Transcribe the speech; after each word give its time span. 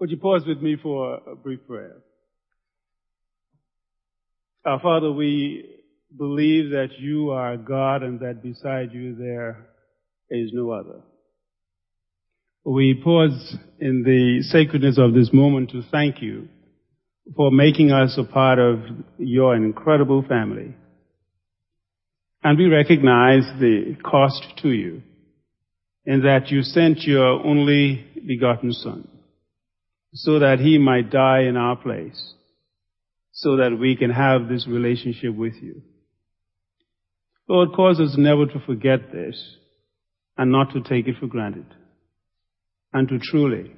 Would 0.00 0.10
you 0.10 0.16
pause 0.16 0.44
with 0.46 0.62
me 0.62 0.76
for 0.80 1.20
a 1.26 1.34
brief 1.34 1.66
prayer? 1.66 1.96
Our 4.64 4.78
Father, 4.78 5.10
we 5.10 5.64
believe 6.16 6.70
that 6.70 6.98
you 6.98 7.30
are 7.30 7.56
God 7.56 8.04
and 8.04 8.20
that 8.20 8.42
beside 8.42 8.92
you 8.92 9.16
there 9.16 9.66
is 10.30 10.50
no 10.52 10.70
other. 10.70 11.00
We 12.64 13.00
pause 13.02 13.56
in 13.80 14.04
the 14.04 14.42
sacredness 14.42 14.98
of 14.98 15.14
this 15.14 15.30
moment 15.32 15.70
to 15.70 15.82
thank 15.90 16.22
you 16.22 16.48
for 17.34 17.50
making 17.50 17.90
us 17.90 18.16
a 18.18 18.24
part 18.24 18.60
of 18.60 18.80
your 19.18 19.56
incredible 19.56 20.22
family. 20.28 20.76
And 22.44 22.56
we 22.56 22.66
recognize 22.66 23.42
the 23.58 23.96
cost 24.04 24.44
to 24.62 24.68
you 24.68 25.02
in 26.04 26.22
that 26.22 26.50
you 26.50 26.62
sent 26.62 27.00
your 27.00 27.44
only 27.44 28.06
begotten 28.26 28.72
Son 28.72 29.08
so 30.14 30.38
that 30.38 30.58
he 30.58 30.78
might 30.78 31.10
die 31.10 31.42
in 31.42 31.56
our 31.56 31.76
place 31.76 32.34
so 33.32 33.56
that 33.56 33.78
we 33.78 33.94
can 33.94 34.10
have 34.10 34.48
this 34.48 34.66
relationship 34.66 35.34
with 35.34 35.54
you. 35.62 35.80
Lord, 37.48 37.70
cause 37.74 38.00
us 38.00 38.16
never 38.18 38.46
to 38.46 38.60
forget 38.66 39.12
this 39.12 39.56
and 40.36 40.50
not 40.50 40.72
to 40.72 40.82
take 40.82 41.06
it 41.06 41.16
for 41.20 41.28
granted 41.28 41.66
and 42.92 43.08
to 43.08 43.18
truly 43.18 43.72